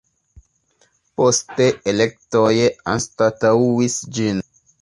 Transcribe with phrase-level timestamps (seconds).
[1.19, 2.49] Poste elektoj
[2.95, 4.47] anstataŭis ĝin.